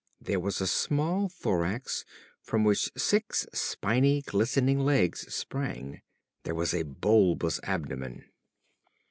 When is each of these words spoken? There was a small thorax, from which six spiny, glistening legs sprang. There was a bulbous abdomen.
There 0.19 0.39
was 0.39 0.59
a 0.59 0.65
small 0.65 1.29
thorax, 1.29 2.05
from 2.41 2.63
which 2.63 2.91
six 2.97 3.45
spiny, 3.53 4.23
glistening 4.23 4.79
legs 4.79 5.31
sprang. 5.31 6.01
There 6.41 6.55
was 6.55 6.73
a 6.73 6.81
bulbous 6.81 7.59
abdomen. 7.61 8.23